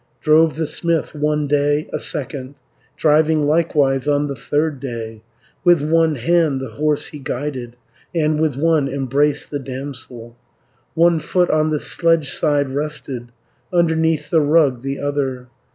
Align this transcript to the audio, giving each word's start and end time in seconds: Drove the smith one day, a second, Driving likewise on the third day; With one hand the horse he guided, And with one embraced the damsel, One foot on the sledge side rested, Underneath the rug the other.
Drove 0.19 0.55
the 0.55 0.65
smith 0.65 1.13
one 1.13 1.45
day, 1.45 1.87
a 1.93 1.99
second, 1.99 2.55
Driving 2.97 3.41
likewise 3.41 4.07
on 4.07 4.25
the 4.25 4.35
third 4.35 4.79
day; 4.79 5.21
With 5.63 5.83
one 5.87 6.15
hand 6.15 6.59
the 6.59 6.69
horse 6.71 7.09
he 7.09 7.19
guided, 7.19 7.75
And 8.15 8.39
with 8.39 8.55
one 8.55 8.89
embraced 8.89 9.51
the 9.51 9.59
damsel, 9.59 10.35
One 10.95 11.19
foot 11.19 11.51
on 11.51 11.69
the 11.69 11.77
sledge 11.77 12.31
side 12.31 12.69
rested, 12.73 13.27
Underneath 13.71 14.31
the 14.31 14.41
rug 14.41 14.81
the 14.81 14.97
other. 14.99 15.49